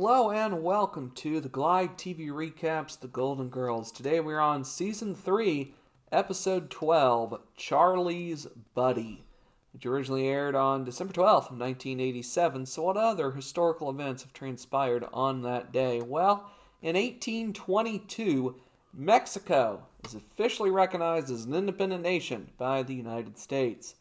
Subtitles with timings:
[0.00, 3.90] Hello and welcome to the Glide TV recaps The Golden Girls.
[3.90, 5.74] Today we're on season 3,
[6.12, 9.24] episode 12, Charlie's Buddy,
[9.72, 12.66] which originally aired on December 12th, 1987.
[12.66, 16.00] So what other historical events have transpired on that day?
[16.00, 16.48] Well,
[16.80, 18.54] in 1822,
[18.94, 23.96] Mexico is officially recognized as an independent nation by the United States.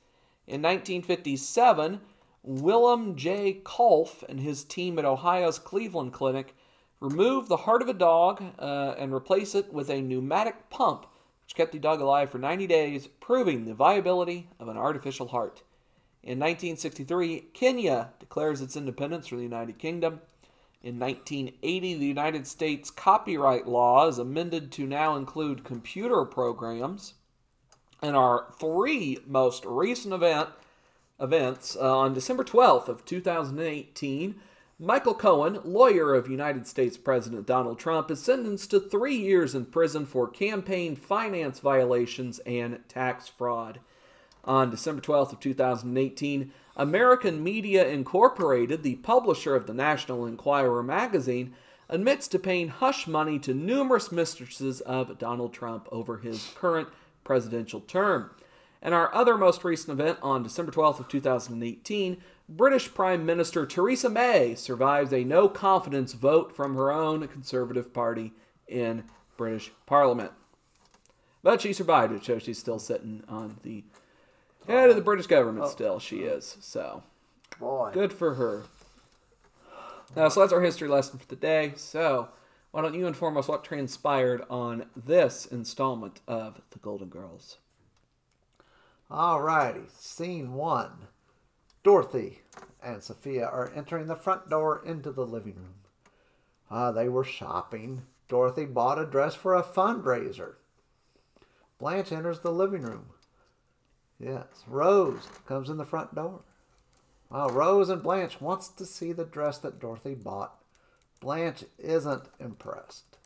[0.45, 1.99] In 1957,
[2.43, 3.61] Willem J.
[3.63, 6.55] Kolff and his team at Ohio's Cleveland Clinic
[6.99, 11.05] removed the heart of a dog uh, and replace it with a pneumatic pump,
[11.45, 15.61] which kept the dog alive for 90 days, proving the viability of an artificial heart.
[16.23, 20.21] In 1963, Kenya declares its independence from the United Kingdom.
[20.83, 27.13] In 1980, the United States copyright law is amended to now include computer programs.
[28.01, 30.49] And our three most recent event
[31.19, 34.35] events uh, on December 12th of 2018,
[34.79, 39.65] Michael Cohen, lawyer of United States President Donald Trump, is sentenced to 3 years in
[39.65, 43.79] prison for campaign finance violations and tax fraud.
[44.45, 51.53] On December 12th of 2018, American Media Incorporated, the publisher of the National Enquirer magazine,
[51.89, 56.87] admits to paying hush money to numerous mistresses of Donald Trump over his current
[57.23, 58.29] presidential term.
[58.81, 62.17] And our other most recent event on December 12th of 2018,
[62.49, 68.33] British Prime Minister Theresa May survives a no confidence vote from her own Conservative Party
[68.67, 69.03] in
[69.35, 70.31] British Parliament.
[71.43, 73.83] But she survived it, so she's still sitting on the
[74.67, 75.65] head of the British government.
[75.65, 75.69] Oh.
[75.69, 76.57] Still, she is.
[76.59, 77.03] So
[77.59, 77.91] Boy.
[77.93, 78.63] good for her.
[80.15, 81.73] Uh, so that's our history lesson for today.
[81.75, 82.29] So
[82.71, 87.57] why don't you inform us what transpired on this installment of the Golden Girls?
[89.09, 91.07] Alrighty, scene one.
[91.83, 92.41] Dorothy
[92.83, 95.75] and Sophia are entering the front door into the living room.
[96.69, 98.03] Ah, they were shopping.
[98.27, 100.55] Dorothy bought a dress for a fundraiser.
[101.79, 103.07] Blanche enters the living room.
[104.19, 106.41] Yes, Rose comes in the front door.
[107.31, 110.55] Ah, Rose and Blanche wants to see the dress that Dorothy bought.
[111.19, 113.17] Blanche isn't impressed.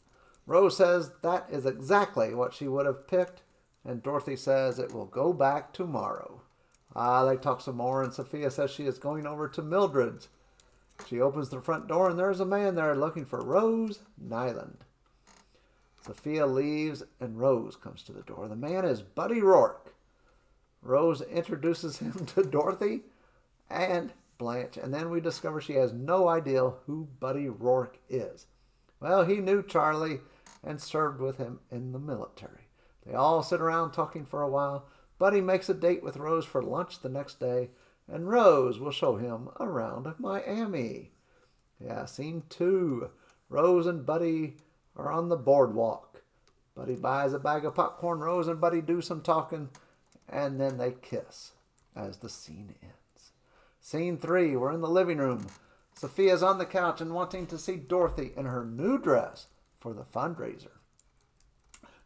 [0.46, 3.42] Rose says that is exactly what she would have picked,
[3.86, 6.42] and Dorothy says it will go back tomorrow.
[6.96, 10.28] Ah, they talk some more, and Sophia says she is going over to Mildred's.
[11.08, 14.82] She opens the front door, and there's a man there looking for Rose Nylund.
[16.06, 18.48] Sophia leaves, and Rose comes to the door.
[18.48, 19.94] The man is Buddy Rourke.
[20.82, 23.02] Rose introduces him to Dorothy
[23.70, 28.48] and Blanche, and then we discover she has no idea who Buddy Rourke is.
[29.00, 30.20] Well, he knew Charlie
[30.64, 32.68] and served with him in the military.
[33.06, 34.88] They all sit around talking for a while.
[35.18, 37.70] Buddy makes a date with Rose for lunch the next day,
[38.08, 41.12] and Rose will show him around Miami.
[41.80, 43.10] Yeah, scene two.
[43.50, 44.58] Rose and Buddy
[44.96, 46.24] are on the boardwalk.
[46.76, 48.20] Buddy buys a bag of popcorn.
[48.20, 49.70] Rose and Buddy do some talking,
[50.30, 51.52] and then they kiss
[51.96, 53.32] as the scene ends.
[53.80, 55.48] Scene three, we're in the living room.
[55.94, 59.48] Sophia's on the couch and wanting to see Dorothy in her new dress
[59.80, 60.81] for the fundraiser.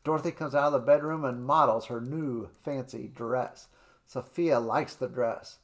[0.05, 3.67] Dorothy comes out of the bedroom and models her new fancy dress.
[4.05, 5.57] Sophia likes the dress.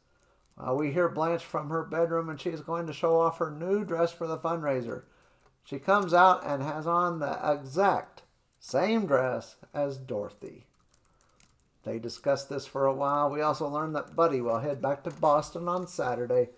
[0.58, 3.52] Uh, we hear Blanche from her bedroom and she is going to show off her
[3.52, 5.04] new dress for the fundraiser.
[5.64, 8.24] She comes out and has on the exact
[8.60, 10.66] same dress as Dorothy.
[11.84, 13.30] They discuss this for a while.
[13.30, 16.50] We also learn that Buddy will head back to Boston on Saturday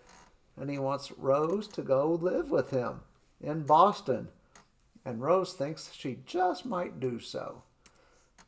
[0.55, 3.01] and he wants Rose to go live with him
[3.41, 4.29] in Boston.
[5.03, 7.63] And Rose thinks she just might do so.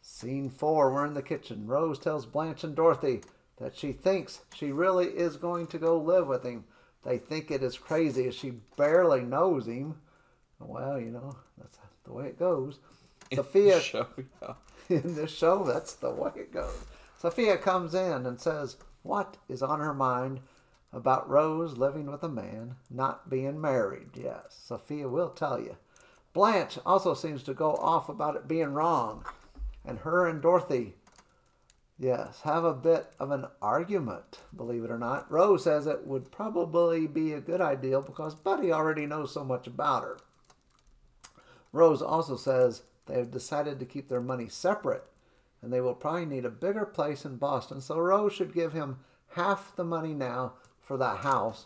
[0.08, 1.66] Scene four, we're in the kitchen.
[1.66, 3.22] Rose tells Blanche and Dorothy
[3.58, 6.66] that she thinks she really is going to go live with him.
[7.04, 9.96] They think it is crazy as she barely knows him.
[10.60, 12.78] Well, you know, that's the way it goes.
[13.34, 14.06] Sophia Show,
[14.44, 14.54] yeah.
[14.96, 15.64] in this show.
[15.64, 16.86] That's the way it goes.
[17.18, 20.40] Sophia comes in and says what is on her mind
[20.94, 24.12] about Rose living with a man, not being married.
[24.14, 25.78] Yes, Sophia will tell you.
[26.31, 29.25] Blanche also seems to go off about it being wrong.
[29.88, 30.96] And her and Dorothy,
[32.00, 35.32] yes, have a bit of an argument, believe it or not.
[35.32, 39.68] Rose says it would probably be a good idea because Buddy already knows so much
[39.68, 40.18] about her.
[41.72, 45.04] Rose also says they have decided to keep their money separate
[45.62, 49.00] and they will probably need a bigger place in Boston, so Rose should give him
[49.30, 51.66] half the money now for that house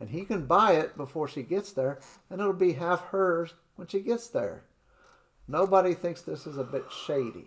[0.00, 1.98] and he can buy it before she gets there
[2.30, 4.64] and it'll be half hers when she gets there.
[5.48, 7.46] Nobody thinks this is a bit shady.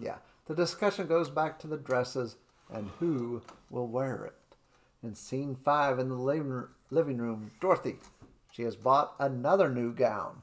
[0.00, 0.16] Yeah,
[0.46, 2.36] the discussion goes back to the dresses
[2.72, 4.56] and who will wear it.
[5.02, 7.96] In scene five in the living room, Dorothy
[8.50, 10.42] She has bought another new gown.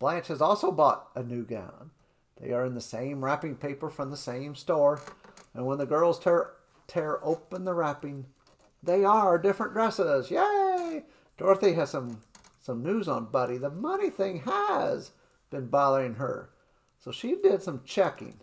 [0.00, 1.90] Blanche has also bought a new gown.
[2.40, 5.00] They are in the same wrapping paper from the same store,
[5.54, 6.52] and when the girls tear,
[6.88, 8.26] tear open the wrapping,
[8.82, 10.30] they are different dresses.
[10.30, 11.04] Yay!
[11.36, 12.22] Dorothy has some
[12.58, 13.58] some news on Buddy.
[13.58, 15.12] The money thing has
[15.50, 16.50] been bothering her,
[16.98, 18.40] so she did some checking.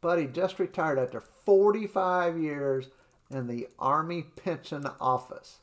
[0.00, 2.88] Buddy just retired after 45 years
[3.30, 5.58] in the Army Pension Office.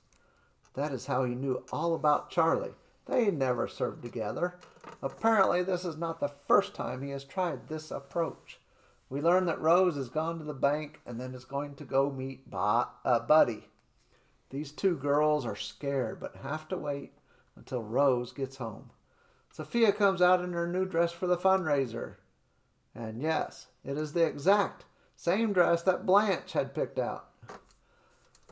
[0.73, 2.73] That is how he knew all about Charlie.
[3.05, 4.59] They never served together.
[5.01, 8.59] Apparently, this is not the first time he has tried this approach.
[9.09, 12.09] We learn that Rose has gone to the bank and then is going to go
[12.09, 13.67] meet uh, Buddy.
[14.49, 17.13] These two girls are scared but have to wait
[17.55, 18.91] until Rose gets home.
[19.53, 22.15] Sophia comes out in her new dress for the fundraiser.
[22.95, 24.85] And yes, it is the exact
[25.15, 27.29] same dress that Blanche had picked out.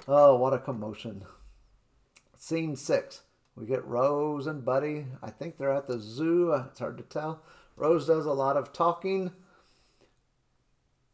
[0.07, 1.25] Oh, what a commotion.
[2.37, 3.21] Scene six.
[3.55, 5.07] We get Rose and Buddy.
[5.23, 6.53] I think they're at the zoo.
[6.53, 7.41] It's hard to tell.
[7.75, 9.31] Rose does a lot of talking,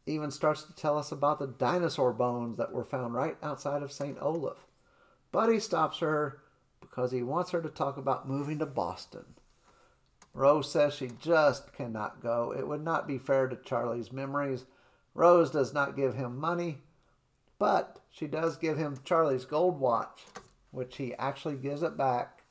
[0.04, 3.90] even starts to tell us about the dinosaur bones that were found right outside of
[3.90, 4.18] St.
[4.20, 4.66] Olaf.
[5.32, 6.42] Buddy stops her
[6.78, 9.24] because he wants her to talk about moving to Boston.
[10.34, 12.54] Rose says she just cannot go.
[12.56, 14.66] It would not be fair to Charlie's memories.
[15.14, 16.78] Rose does not give him money,
[17.58, 20.26] but she does give him Charlie's gold watch,
[20.70, 22.42] which he actually gives it back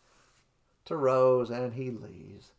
[0.85, 2.51] to Rose and he leaves.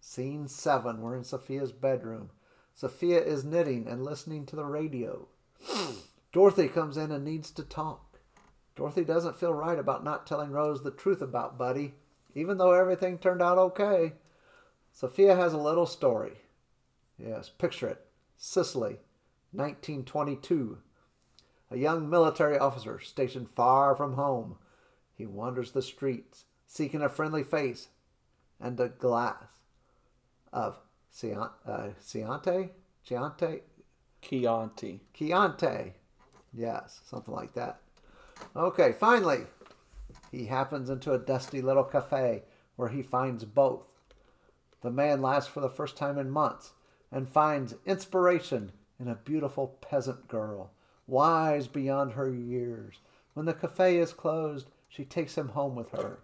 [0.00, 1.00] Scene 7.
[1.00, 2.30] We're in Sophia's bedroom.
[2.74, 5.28] Sophia is knitting and listening to the radio.
[6.32, 8.20] Dorothy comes in and needs to talk.
[8.74, 11.94] Dorothy doesn't feel right about not telling Rose the truth about Buddy,
[12.34, 14.14] even though everything turned out okay.
[14.92, 16.32] Sophia has a little story.
[17.18, 18.06] Yes, picture it.
[18.36, 18.98] Sicily,
[19.52, 20.78] 1922.
[21.70, 24.56] A young military officer stationed far from home.
[25.14, 27.88] He wanders the streets, seeking a friendly face
[28.60, 29.44] and a glass
[30.52, 30.78] of
[31.66, 32.70] uh, Chianti?
[33.04, 33.60] Chianti?
[34.20, 35.00] Chianti.
[35.12, 35.92] Chianti.
[36.52, 37.80] Yes, something like that.
[38.54, 39.46] Okay, finally,
[40.30, 42.42] he happens into a dusty little cafe
[42.76, 43.86] where he finds both.
[44.82, 46.72] The man laughs for the first time in months
[47.10, 50.72] and finds inspiration in a beautiful peasant girl,
[51.06, 52.96] wise beyond her years.
[53.34, 56.18] When the cafe is closed, she takes him home with her.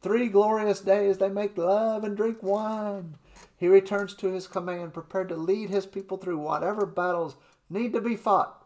[0.00, 3.16] Three glorious days they make love and drink wine.
[3.56, 7.36] He returns to his command, prepared to lead his people through whatever battles
[7.68, 8.64] need to be fought.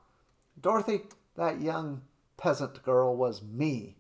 [0.61, 1.03] Dorothy,
[1.37, 2.03] that young
[2.37, 3.97] peasant girl was me,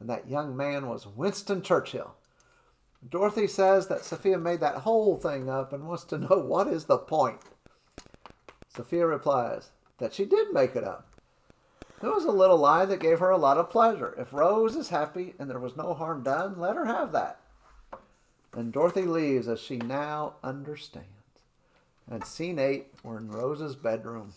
[0.00, 2.14] and that young man was Winston Churchill.
[3.08, 6.84] Dorothy says that Sophia made that whole thing up and wants to know what is
[6.84, 7.40] the point.
[8.74, 11.08] Sophia replies that she did make it up.
[12.02, 14.14] It was a little lie that gave her a lot of pleasure.
[14.18, 17.38] If Rose is happy and there was no harm done, let her have that.
[18.54, 21.06] And Dorothy leaves as she now understands.
[22.10, 24.34] And scene eight, we're in Rose's bedroom.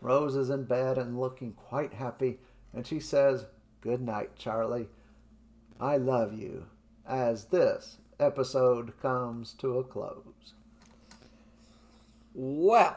[0.00, 2.38] Rose is in bed and looking quite happy,
[2.72, 3.46] and she says,
[3.80, 4.88] Good night, Charlie.
[5.80, 6.66] I love you,
[7.06, 10.54] as this episode comes to a close.
[12.34, 12.96] Well,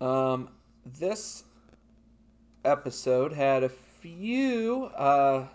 [0.00, 0.50] um,
[0.84, 1.44] this
[2.64, 5.46] episode had a few uh,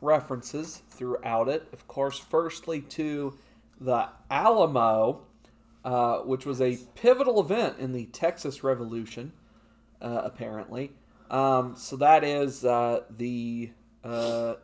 [0.00, 1.68] references throughout it.
[1.72, 3.38] Of course, firstly to
[3.80, 5.22] the Alamo,
[5.84, 9.32] uh, which was a pivotal event in the Texas Revolution,
[10.00, 10.92] uh, apparently.
[11.30, 13.70] Um, so that is uh, the
[14.04, 14.54] uh,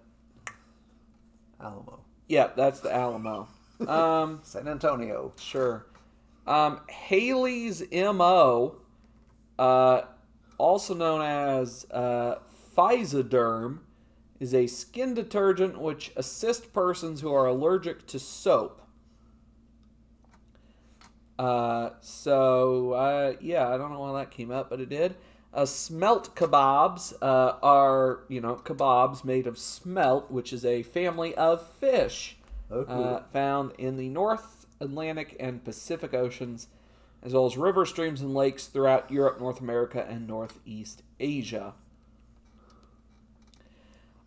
[1.60, 2.00] Alamo.
[2.28, 3.48] yeah, that's the Alamo.
[3.86, 5.32] Um, San Antonio.
[5.38, 5.86] Sure.
[6.48, 8.74] Um, Haley's MO,
[9.56, 10.00] uh,
[10.58, 12.40] also known as uh,
[12.76, 13.78] pHisoDerm,
[14.40, 18.82] is a skin detergent which assists persons who are allergic to soap.
[21.38, 25.14] Uh, so, uh, yeah, I don't know why that came up, but it did.
[25.52, 31.34] Uh, smelt kebabs uh, are, you know, kebabs made of smelt, which is a family
[31.36, 32.36] of fish
[32.70, 33.04] Oh, cool.
[33.04, 36.68] uh, found in the North Atlantic and Pacific Oceans,
[37.22, 41.72] as well as river streams and lakes throughout Europe, North America, and Northeast Asia.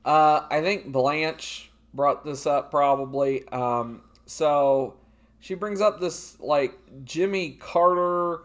[0.03, 3.47] Uh, I think Blanche brought this up probably.
[3.49, 4.95] Um, so
[5.39, 8.39] she brings up this like Jimmy Carter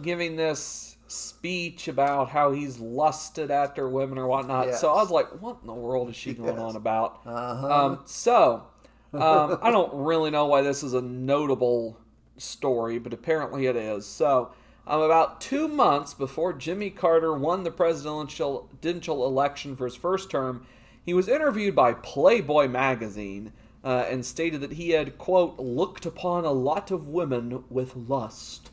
[0.00, 4.66] giving this speech about how he's lusted after women or whatnot.
[4.68, 4.80] Yes.
[4.80, 6.58] So I was like, what in the world is she going Yes.
[6.58, 7.20] on about?
[7.26, 7.84] Uh-huh.
[7.86, 8.64] Um, so
[9.12, 11.98] um, I don't really know why this is a notable
[12.38, 14.06] story, but apparently it is.
[14.06, 14.52] So
[14.86, 20.30] um, about two months before Jimmy Carter won the presidential presidential election for his first
[20.30, 20.66] term,
[21.04, 23.52] He was interviewed by Playboy magazine
[23.84, 28.70] uh, and stated that he had, quote, looked upon a lot of women with lust.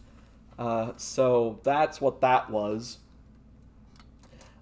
[0.60, 2.98] Uh, so that's what that was.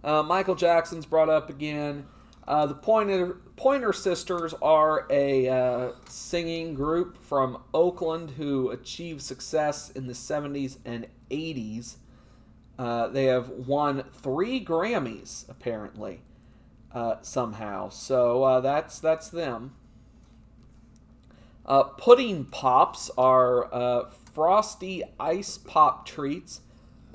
[0.04, 2.06] Uh, Michael Jackson's brought up again.
[2.48, 9.90] Uh, the Pointer, Pointer Sisters are a uh, singing group from Oakland who achieved success
[9.90, 11.98] in the 70s and 80s.
[12.78, 16.22] Uh, they have won three Grammys, apparently,
[16.94, 17.90] uh, somehow.
[17.90, 19.74] So uh, that's that's them.
[21.68, 26.62] Uh, pudding pops are frosty ice pop treats,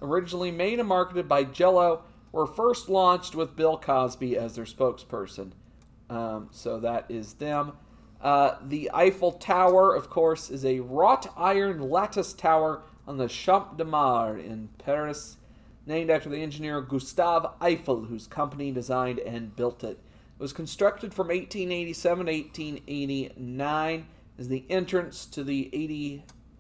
[0.01, 5.53] originally made and marketed by Jello were first launched with Bill Cosby as their spokesperson.
[6.11, 7.73] Um, so that is them.
[8.21, 13.77] Uh, the Eiffel Tower, of course, is a wrought iron lattice tower on the Champ
[13.77, 15.37] de Mars in Paris,
[15.87, 19.99] named after the engineer Gustave Eiffel, whose company designed and built it.
[20.39, 24.07] It was constructed from 1887 to 1889
[24.43, 26.17] as the entrance to the 80,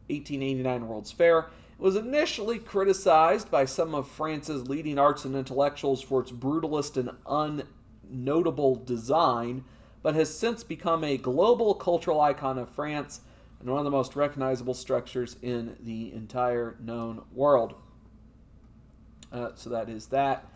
[0.07, 1.47] 1889 World's Fair It
[1.79, 7.67] was initially criticized by some of France's leading arts and intellectuals for its brutalist and
[8.15, 9.65] unnotable design,
[10.01, 13.21] but has since become a global cultural icon of France
[13.59, 17.75] and one of the most recognizable structures in the entire known world.
[19.33, 20.47] Uh, so that is that.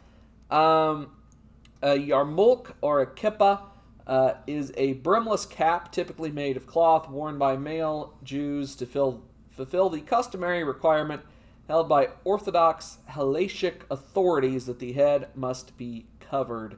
[0.48, 1.10] Um,
[1.82, 3.62] a yarmulke or a kippa
[4.06, 9.22] uh, is a brimless cap typically made of cloth worn by male Jews to fill
[9.50, 11.22] fulfill the customary requirement
[11.66, 16.76] held by Orthodox Halachic authorities that the head must be covered.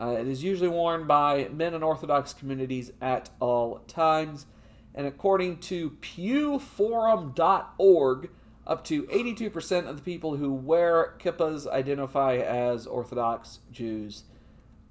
[0.00, 4.46] Uh, it is usually worn by men in Orthodox communities at all times.
[4.94, 8.30] And according to pewforum.org,
[8.66, 14.24] up to 82% of the people who wear kippas identify as Orthodox Jews.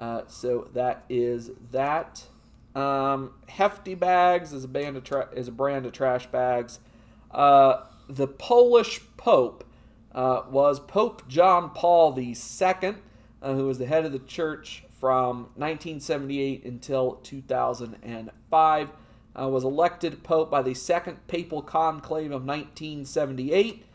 [0.03, 2.25] Uh, so that is that.
[2.75, 6.79] Um, Hefty Bags is a, band of tra- is a brand of trash bags.
[7.31, 9.63] Uh, the Polish Pope
[10.13, 12.35] uh, was Pope John Paul II,
[13.41, 18.89] uh, who was the head of the church from 1978 until 2005.
[19.39, 23.85] Uh, was elected Pope by the Second Papal Conclave of 1978,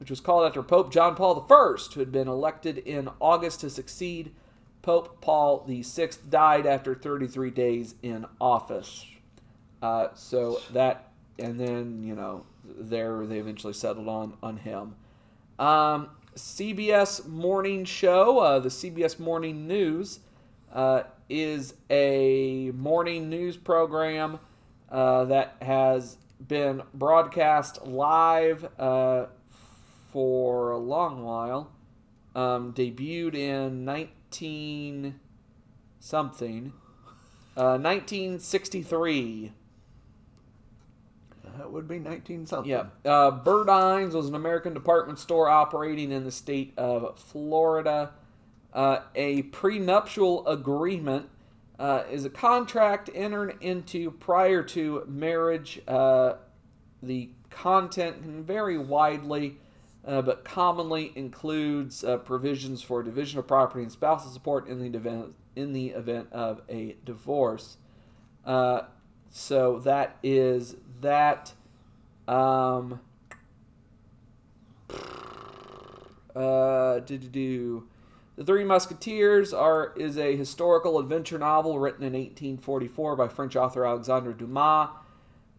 [0.00, 3.68] which was called after Pope John Paul I, who had been elected in August to
[3.68, 4.32] succeed
[4.88, 9.04] Pope Paul VI, died after 33 days in office.
[9.82, 14.94] Uh, so that, and then, you know, there they eventually settled on on him.
[15.58, 20.20] Um, CBS Morning Show, uh, the CBS Morning News,
[20.72, 24.38] uh, is a morning news program
[24.90, 29.26] uh, that has been broadcast live uh,
[30.10, 31.72] for a long while.
[32.34, 34.08] Um, debuted in 19
[36.00, 36.72] something,
[37.56, 39.52] Uh, 1963.
[41.44, 42.70] Uh, that would be 19 something.
[42.70, 42.86] Yeah.
[43.04, 48.12] Uh, Burdines was an American department store operating in the state of Florida.
[48.72, 51.28] Uh, a prenuptial agreement
[51.78, 55.80] uh, is a contract entered into prior to marriage.
[55.88, 56.34] Uh,
[57.02, 59.58] the content can vary widely,
[60.04, 64.96] uh, but commonly includes uh, provisions for division of property and spousal support in the
[64.96, 67.76] event in the event of a divorce.
[68.44, 68.82] Uh,
[69.30, 71.52] so that is that.
[72.26, 73.00] Um,
[76.36, 77.88] uh, do
[78.38, 83.84] the Three Musketeers are is a historical adventure novel written in 1844 by French author
[83.84, 84.90] Alexandre Dumas.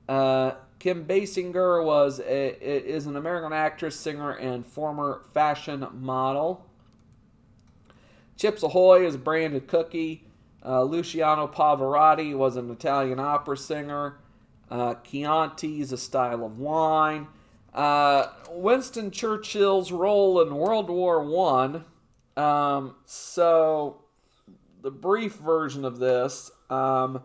[0.07, 6.65] Uh, Kim Basinger was a, is an American actress, singer, and former fashion model.
[8.37, 10.23] Chips Ahoy is a branded cookie.
[10.65, 14.17] Uh, Luciano Pavarotti was an Italian opera singer.
[14.71, 17.27] Uh, Chianti is a style of wine.
[17.73, 21.85] Uh, Winston Churchill's role in World War One.
[22.37, 24.01] Um, so,
[24.81, 27.21] the brief version of this, um,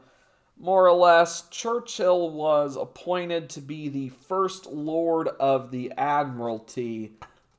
[0.58, 7.12] more or less, Churchill was appointed to be the first Lord of the Admiralty,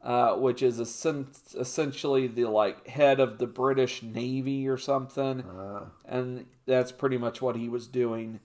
[0.03, 5.85] uh, which is essentially the like head of the British Navy or something, uh.
[6.05, 8.39] and that's pretty much what he was doing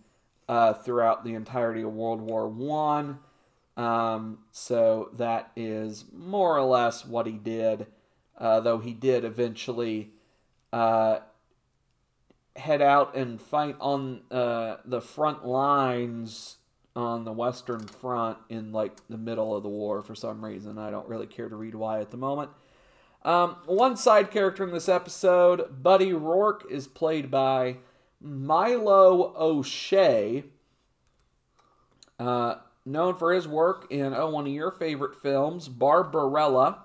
[0.48, 3.20] uh, throughout the entirety of World War One.
[3.76, 7.86] Um, so that is more or less what he did,
[8.36, 10.10] uh, though he did eventually
[10.72, 11.20] uh,
[12.56, 16.56] head out and fight on uh, the front lines
[16.96, 20.78] on the Western Front in like the middle of the war for some reason.
[20.78, 22.50] I don't really care to read why at the moment.
[23.24, 27.76] Um, one side character in this episode, Buddy Rourke, is played by
[28.20, 30.44] Milo O'Shea,
[32.18, 32.54] uh,
[32.84, 36.84] known for his work in oh, one of your favorite films, Barbarella.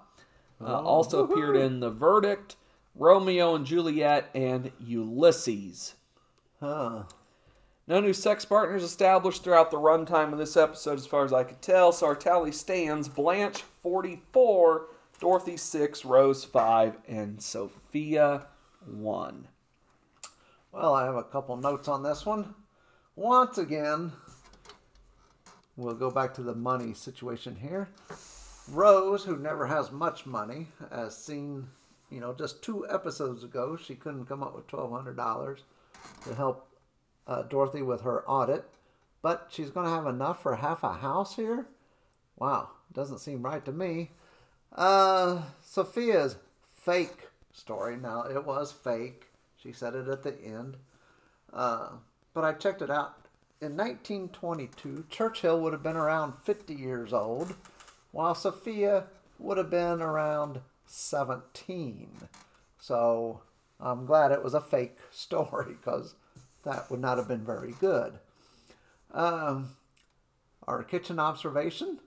[0.61, 2.55] Uh, also appeared in The Verdict,
[2.95, 5.95] Romeo and Juliet, and Ulysses.
[6.59, 7.03] Huh.
[7.87, 11.43] No new sex partners established throughout the runtime of this episode, as far as I
[11.43, 11.91] could tell.
[11.91, 14.87] So our tally stands Blanche 44,
[15.19, 18.47] Dorothy 6, Rose 5, and Sophia
[18.85, 19.47] 1.
[20.71, 22.55] Well, I have a couple notes on this one.
[23.15, 24.11] Once again,
[25.77, 27.89] we'll go back to the money situation here.
[28.69, 31.67] Rose, who never has much money, as seen,
[32.15, 35.57] you know, just two episodes ago, she couldn't come up with $1,200
[36.23, 36.65] to help
[37.27, 38.63] uh, Dorothy with her audit,
[39.21, 41.67] but she's going to have enough for half a house here?
[42.37, 44.11] Wow, doesn't seem right to me.
[44.73, 46.37] Uh, Sophia's
[46.73, 47.97] fake story.
[47.97, 49.25] Now, it was fake.
[49.57, 50.77] She said it at the end.
[51.51, 51.89] Uh,
[52.33, 53.27] but I checked it out.
[53.59, 57.55] In 1922, Churchill would have been around 50 years old,
[58.11, 59.07] while Sophia
[59.37, 62.09] would have been around 17.
[62.79, 63.41] So
[63.79, 66.15] I'm glad it was a fake story because
[66.63, 68.19] that would not have been very good.
[69.13, 69.69] Um,
[70.67, 71.99] our kitchen observation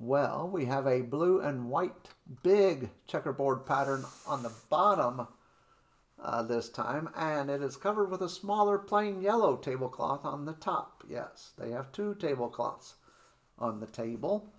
[0.00, 2.08] well, we have a blue and white
[2.42, 5.26] big checkerboard pattern on the bottom
[6.18, 10.54] uh, this time, and it is covered with a smaller plain yellow tablecloth on the
[10.54, 11.04] top.
[11.08, 12.94] Yes, they have two tablecloths
[13.58, 14.52] on the table.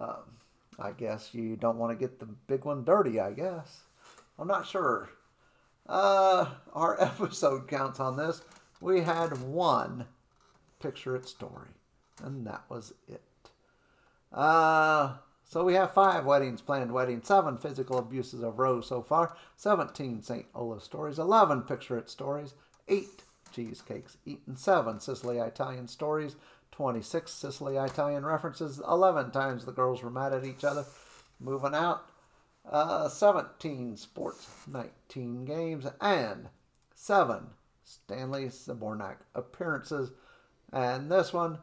[0.00, 0.38] Um,
[0.78, 3.80] I guess you don't want to get the big one dirty, I guess.
[4.38, 5.08] I'm not sure.
[5.88, 8.42] Uh, our episode counts on this.
[8.80, 10.06] We had one
[10.80, 11.70] picture it story,
[12.22, 13.22] and that was it.
[14.32, 19.36] Uh, so we have five weddings, planned weddings, seven physical abuses of Rose so far,
[19.56, 20.46] 17 St.
[20.54, 22.54] Olaf stories, 11 picture it stories,
[22.86, 26.36] eight cheesecakes eaten, seven Sicily Italian stories,
[26.72, 30.84] 26 Sicily Italian references, 11 times the girls were mad at each other.
[31.40, 32.08] Moving out,
[32.70, 36.48] uh, 17 sports, 19 games, and
[36.94, 37.48] seven
[37.84, 40.10] Stanley Zbornak appearances.
[40.72, 41.58] And this one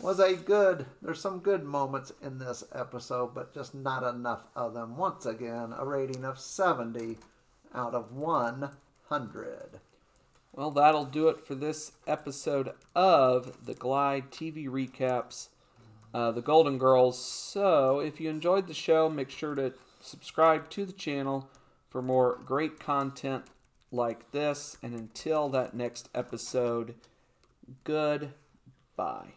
[0.00, 4.74] was a good, there's some good moments in this episode, but just not enough of
[4.74, 4.96] them.
[4.96, 7.18] Once again, a rating of 70
[7.74, 9.80] out of 100.
[10.52, 15.48] Well, that'll do it for this episode of the Glide TV recaps,
[16.12, 17.24] uh, The Golden Girls.
[17.24, 21.48] So, if you enjoyed the show, make sure to subscribe to the channel
[21.88, 23.44] for more great content
[23.92, 24.76] like this.
[24.82, 26.94] And until that next episode,
[27.84, 29.28] goodbye.